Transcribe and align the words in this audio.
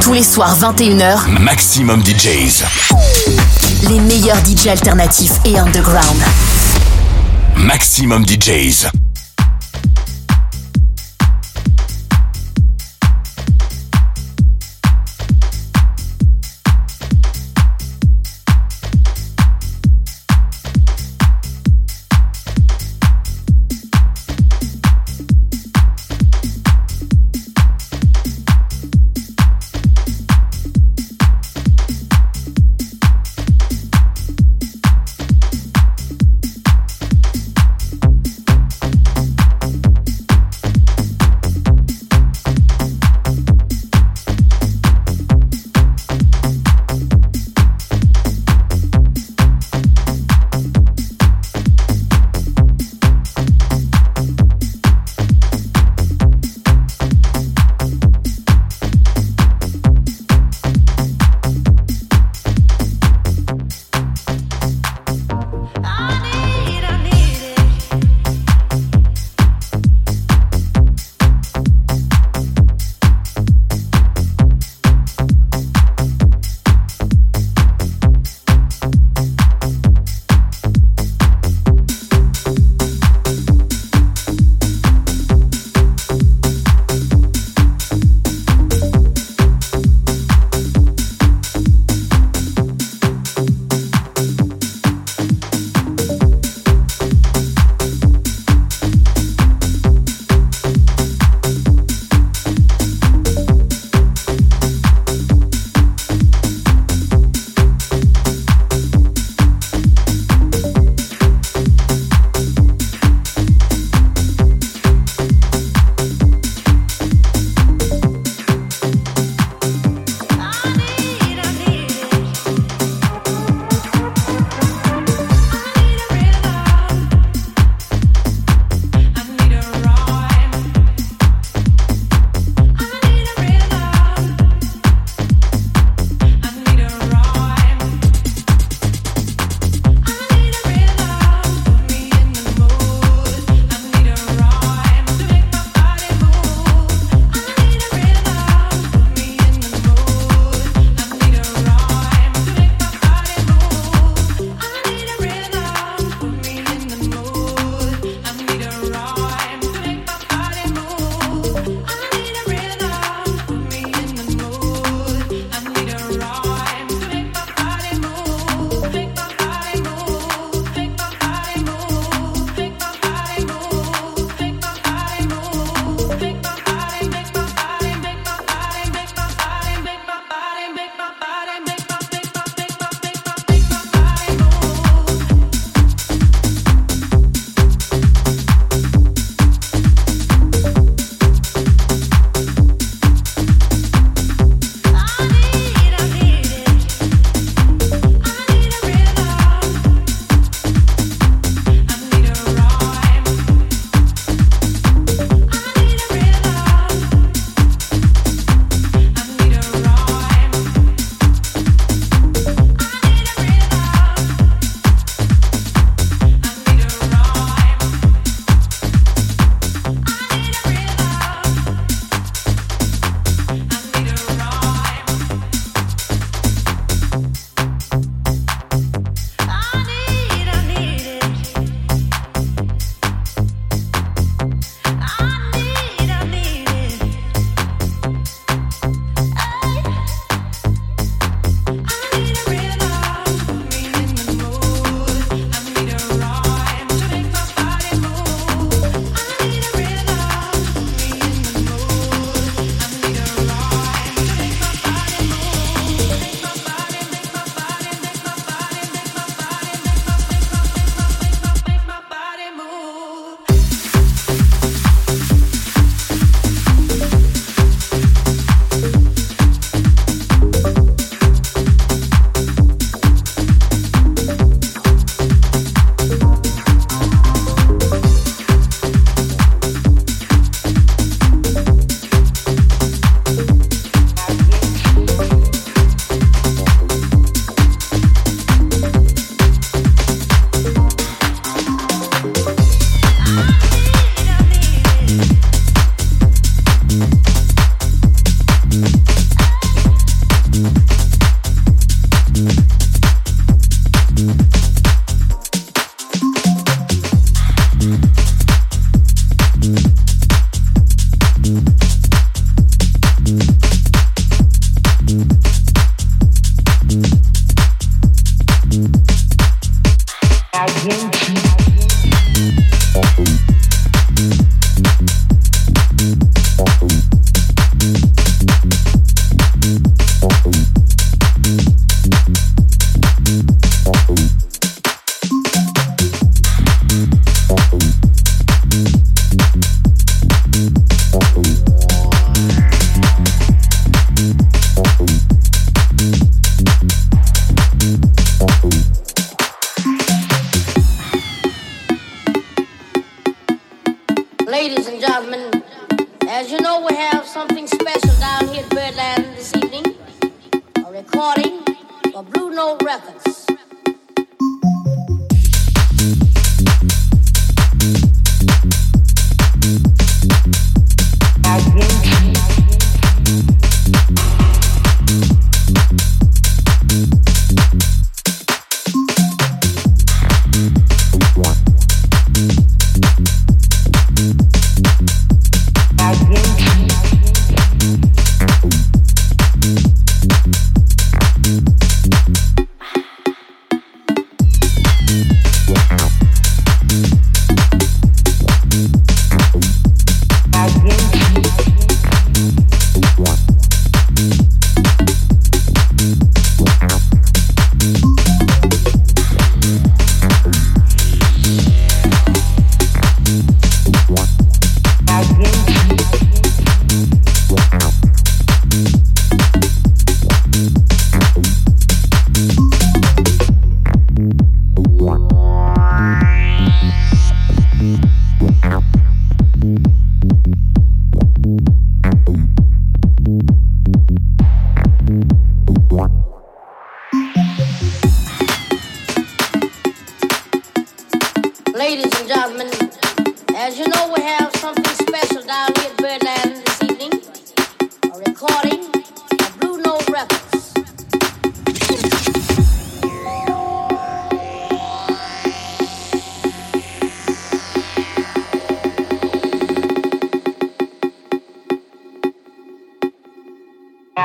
Tous 0.00 0.12
les 0.14 0.22
soirs 0.22 0.56
21h, 0.58 1.28
Maximum 1.40 2.02
DJs. 2.02 2.64
les 3.88 4.00
meilleurs 4.00 4.38
DJ 4.44 4.68
alternatifs 4.68 5.32
et 5.44 5.58
underground. 5.58 6.22
Maximum 7.56 8.24
DJs. 8.26 8.86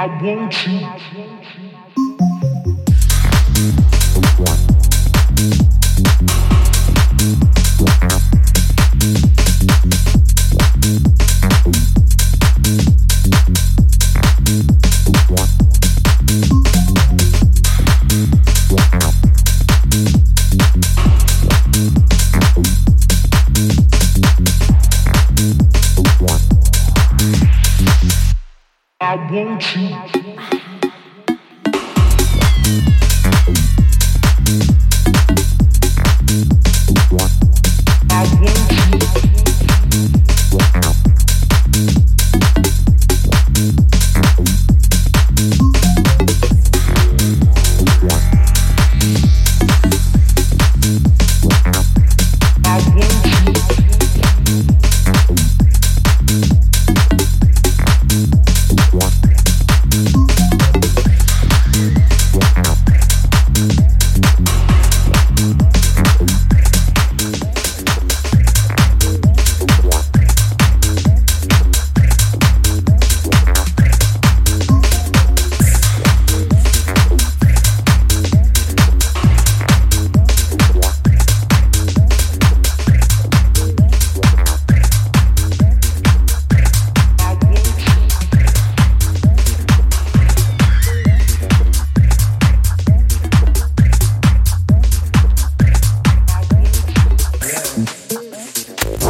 I 0.03 0.07
want 0.21 0.67
you. 0.67 1.02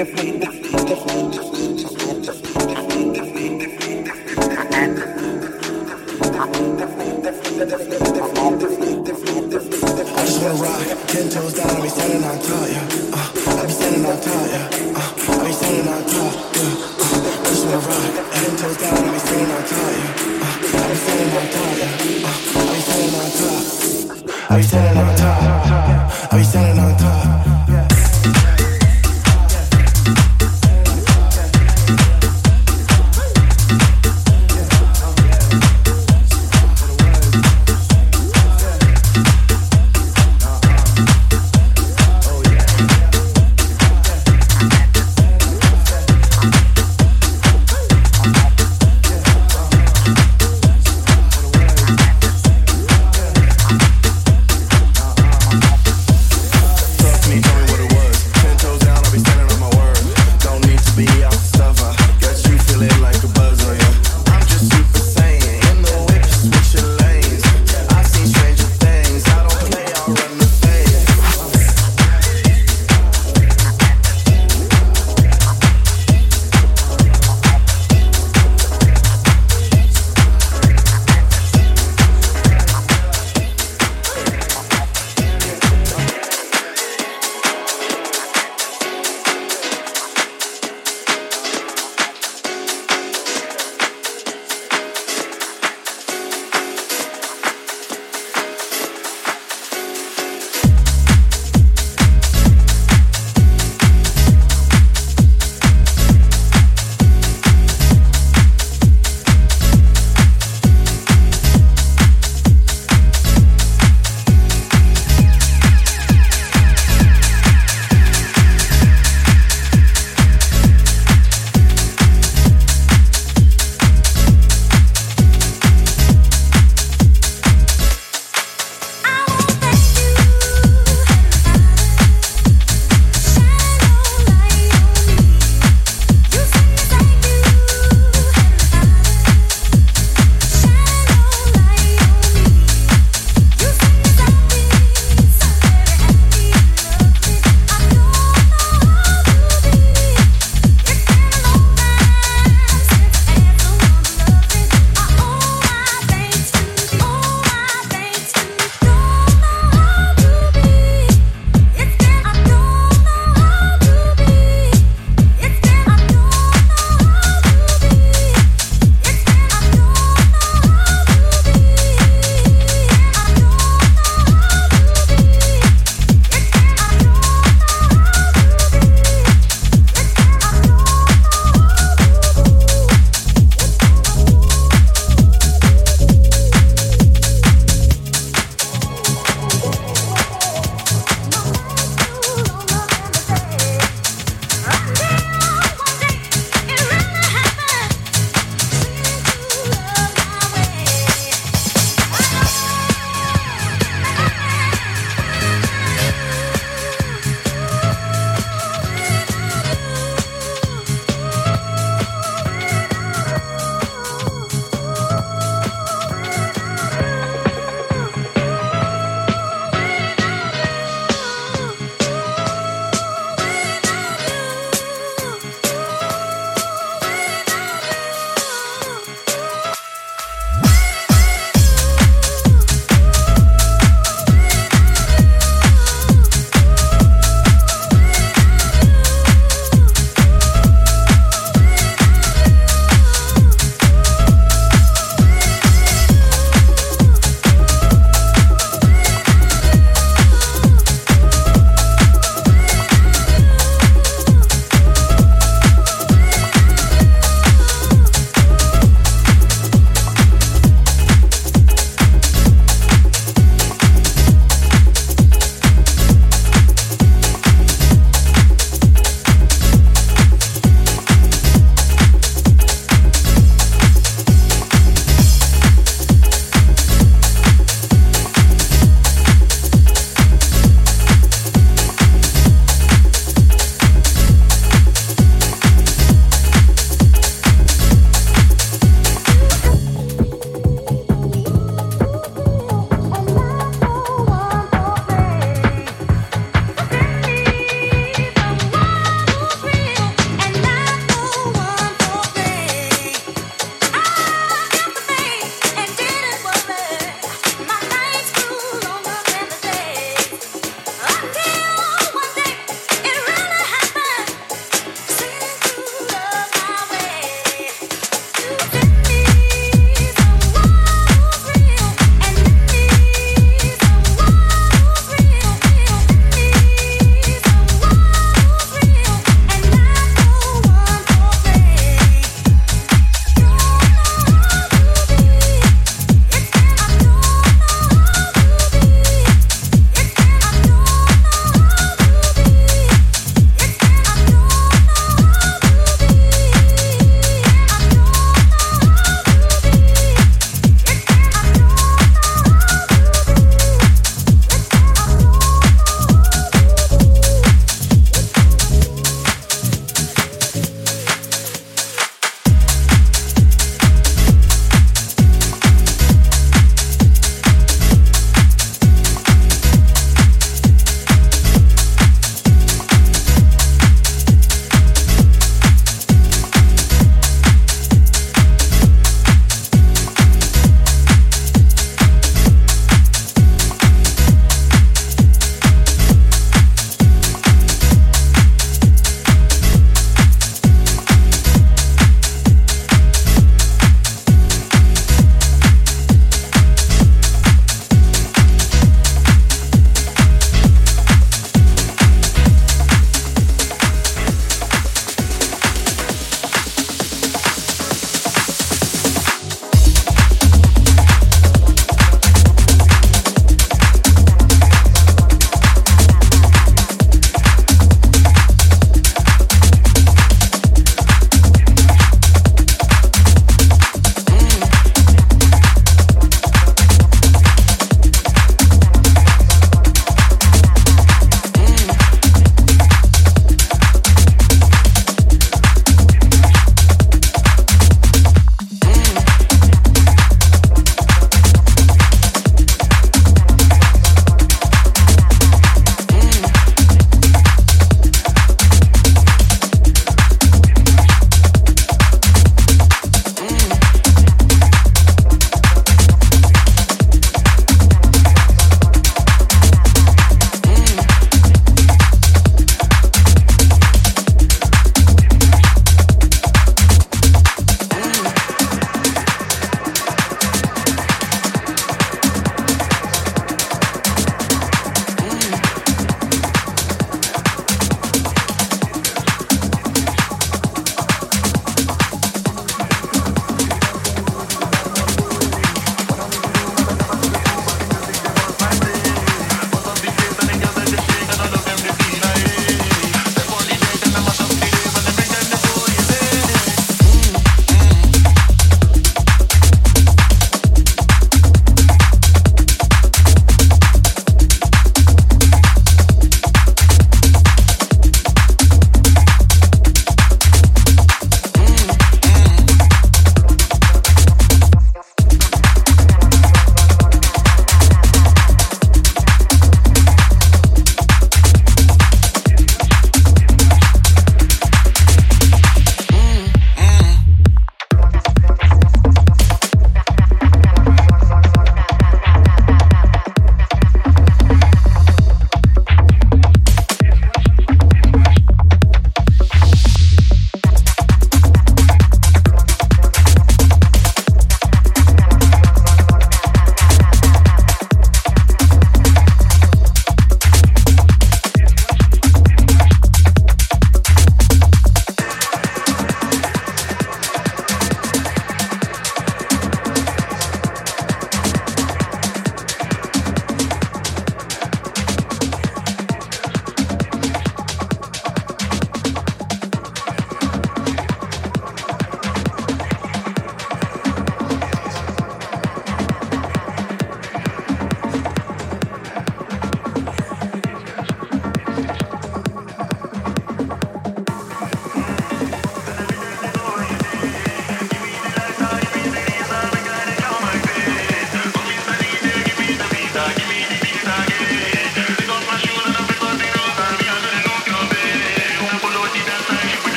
beautifully 0.00 0.29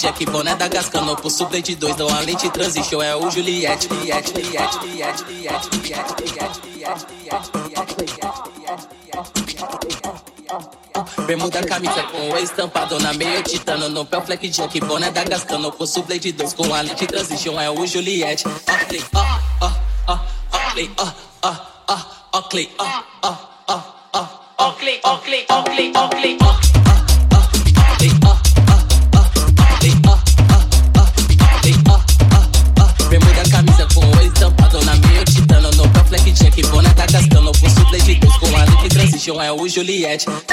Jack, 0.00 0.24
boné 0.24 0.56
da 0.56 0.66
Gascano. 0.66 1.14
Pulso 1.14 1.44
de 1.46 1.74
dois, 1.76 1.94
dou 1.94 2.08
uma 2.08 2.20
lente 2.20 2.48
transition. 2.48 3.02
É 3.02 3.14
o 3.14 3.30
Juliette, 3.30 3.86
Juliette, 3.86 4.30
Juliette, 4.30 4.78
Juliette, 4.78 5.24
Juliette, 5.26 5.64
Juliette, 5.70 6.14
Juliette, 6.16 6.60
Juliette, 6.64 7.60
Bermuda, 11.26 11.62
camisa 11.64 12.02
com 12.04 12.30
o 12.30 12.38
estampado 12.38 12.98
na 12.98 13.12
meio 13.12 13.42
titano 13.42 13.88
No 13.90 14.06
pé 14.06 14.20
fleck 14.22 14.48
jack, 14.48 14.80
boné 14.80 15.10
da 15.10 15.22
Gascano 15.22 15.70
Pulso 15.70 16.02
Blade 16.02 16.32
2 16.32 16.54
com 16.54 16.74
a 16.74 16.80
lente 16.80 17.06
transition 17.06 17.60
É 17.60 17.70
o 17.70 17.86
Juliette 17.86 18.44
ó, 19.14 19.49
catch 40.18 40.49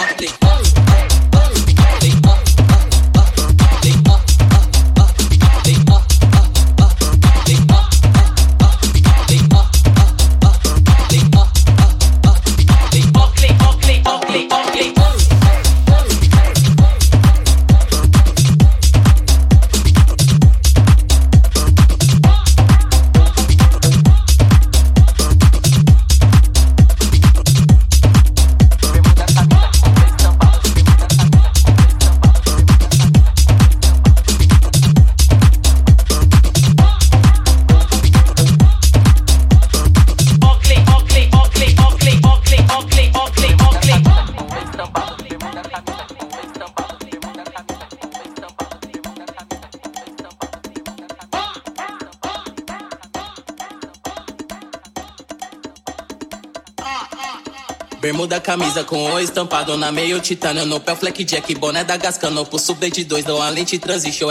Oakley, 58.27 58.27
Bermuda, 58.27 58.41
camisa 58.41 58.83
com 58.83 59.13
o 59.13 59.19
estampado 59.19 59.77
na 59.77 59.91
meio 59.91 60.19
titânio 60.19 60.65
No 60.65 60.79
pé 60.79 60.95
fleck 60.95 61.23
jack, 61.23 61.55
boné 61.55 61.83
da 61.83 61.95
Gascano 61.95 62.45
Pulso 62.45 62.73
de 62.75 63.03
dois, 63.05 63.23
dou 63.23 63.41
a 63.41 63.49
lente 63.49 63.79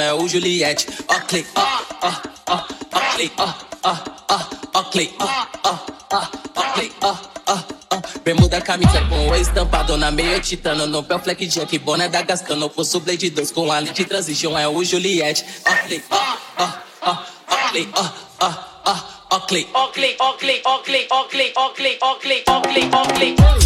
É 0.01 0.13
o 0.13 0.29
Juliette 0.29 0.87
Ó, 1.09 1.15
click, 1.21 1.49
ó, 1.55 1.63
ó, 2.03 2.13
ó, 2.47 2.65
ó, 2.93 3.07
ó, 3.39 3.55
ó, 3.83 3.95
ó, 4.29 4.29
ó, 4.29 5.37
ó, 5.65 5.79
ó, 6.13 6.13
ó, 6.13 6.29
ó, 6.55 6.79
ó, 7.01 7.17
ó, 7.47 7.59
ó 7.91 8.03
Bermuda, 8.23 8.61
camisa 8.61 9.01
com 9.09 9.29
o 9.29 9.35
estampado 9.35 9.97
na 9.97 10.11
meio 10.11 10.39
titânio 10.41 10.87
No 10.87 11.03
pé 11.03 11.19
fleck 11.19 11.47
jack, 11.47 11.79
boné 11.79 12.09
da 12.09 12.21
Gascano 12.21 12.69
Pulso 12.69 13.01
de 13.01 13.31
dois, 13.31 13.51
com 13.51 13.73
a 13.73 13.79
lente 13.79 14.05
transition 14.05 14.59
É 14.59 14.69
o 14.69 14.85
Juliette 14.85 15.45
Ó, 16.11 16.17
ó, 16.59 16.69
ó, 17.03 17.09
ó, 17.09 17.19
ó, 17.95 18.13
ó, 18.41 18.47
ó, 18.47 18.55
ó 18.85 19.17
Oakley, 19.33 19.67
Oakley, 19.75 20.17
Oakley, 20.21 20.61
Oakley, 20.65 21.07
Oakley, 21.11 21.53
Oakley, 21.57 21.99
Oakley, 22.01 22.45
Oakley, 22.47 23.35
Oakley. 23.35 23.66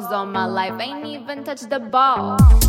Goals 0.00 0.12
all 0.12 0.26
my 0.26 0.46
life, 0.46 0.80
ain't 0.80 1.06
even 1.06 1.44
touched 1.44 1.68
the 1.68 1.78
ball. 1.78 2.59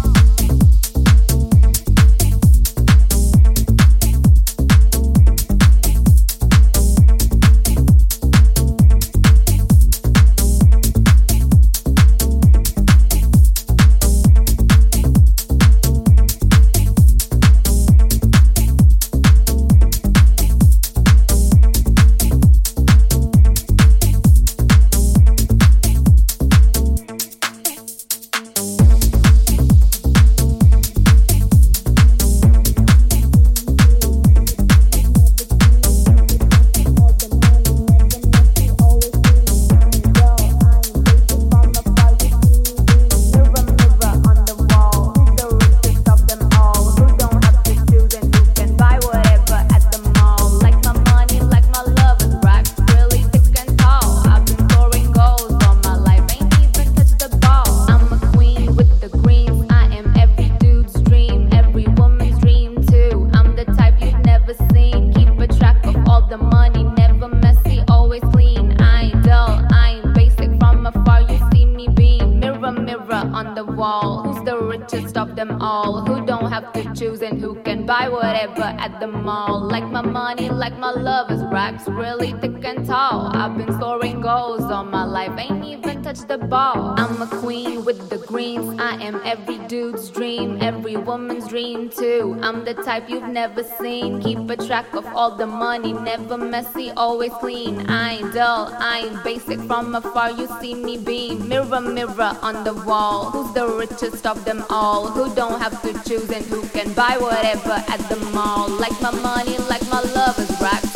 Really 81.88 82.34
thick 82.42 82.64
and 82.64 82.86
tall. 82.86 83.36
I've 83.36 83.58
been 83.58 83.72
scoring 83.74 84.22
goals 84.22 84.64
all 84.64 84.84
my 84.84 85.04
life, 85.04 85.32
ain't 85.38 85.64
even 85.66 86.04
touched 86.04 86.28
the 86.28 86.38
ball. 86.38 86.96
I'm 86.98 87.22
a 87.22 87.28
queen 87.28 87.86
with 87.86 88.10
the 88.10 88.18
greens. 88.18 88.80
I 88.80 89.02
am 89.02 89.22
every 89.26 89.58
dude's 89.68 90.10
dream, 90.10 90.58
every 90.62 90.98
woman's 90.98 91.48
dream 91.48 91.90
too. 91.90 92.38
I'm 92.42 92.66
the 92.66 92.74
type 92.74 93.10
you've 93.10 93.28
never 93.28 93.64
seen. 93.64 94.22
Keep 94.22 94.50
a 94.50 94.58
track 94.58 94.94
of 94.94 95.06
all 95.08 95.36
the 95.36 95.48
money, 95.48 95.94
never 95.94 96.38
messy, 96.38 96.92
always 96.92 97.34
clean. 97.34 97.90
I 97.90 98.14
ain't 98.14 98.34
dull, 98.34 98.74
I 98.78 99.08
ain't 99.08 99.24
basic. 99.24 99.60
From 99.62 99.96
afar, 99.96 100.32
you 100.32 100.48
see 100.60 100.76
me 100.76 100.98
beam. 100.98 101.48
Mirror, 101.48 101.82
mirror 101.82 102.38
on 102.42 102.64
the 102.64 102.74
wall. 102.74 103.32
Who's 103.32 103.54
the 103.54 103.68
richest 103.68 104.26
of 104.26 104.46
them 104.46 104.64
all? 104.70 105.08
Who 105.08 105.34
don't 105.36 105.60
have 105.60 105.82
to 105.82 105.94
choose 106.08 106.30
and 106.30 106.46
who 106.46 106.62
can 106.70 106.94
buy 106.94 107.18
whatever 107.18 107.84
at 107.88 108.02
the 108.10 108.18
mall? 108.34 108.70
Like 108.70 109.00
my 109.02 109.12
money, 109.12 109.58
like 109.70 109.88
my 109.90 110.02
love 110.02 110.38
is. 110.40 110.52
I've 110.62 110.91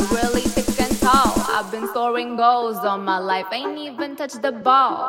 been 1.80 1.88
scoring 1.88 2.36
goals 2.36 2.78
all 2.78 2.96
my 2.96 3.18
life, 3.18 3.46
ain't 3.52 3.76
even 3.76 4.16
touched 4.16 4.40
the 4.40 4.52
ball. 4.52 5.08